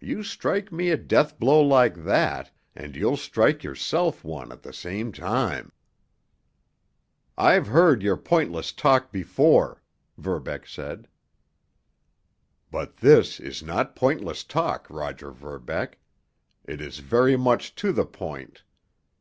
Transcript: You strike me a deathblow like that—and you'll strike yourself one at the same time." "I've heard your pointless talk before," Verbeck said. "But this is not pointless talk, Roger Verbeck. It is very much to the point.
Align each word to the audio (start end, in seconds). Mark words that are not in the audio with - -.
You 0.00 0.24
strike 0.24 0.72
me 0.72 0.90
a 0.90 0.96
deathblow 0.98 1.60
like 1.62 2.02
that—and 2.02 2.96
you'll 2.96 3.16
strike 3.16 3.62
yourself 3.62 4.24
one 4.24 4.50
at 4.50 4.62
the 4.64 4.72
same 4.72 5.12
time." 5.12 5.70
"I've 7.38 7.68
heard 7.68 8.02
your 8.02 8.16
pointless 8.16 8.72
talk 8.72 9.12
before," 9.12 9.80
Verbeck 10.18 10.66
said. 10.66 11.06
"But 12.72 12.96
this 12.96 13.38
is 13.38 13.62
not 13.62 13.94
pointless 13.94 14.42
talk, 14.42 14.88
Roger 14.90 15.30
Verbeck. 15.30 16.00
It 16.64 16.80
is 16.80 16.98
very 16.98 17.36
much 17.36 17.76
to 17.76 17.92
the 17.92 18.04
point. 18.04 18.64